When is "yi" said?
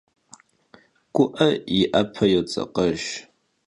1.75-1.81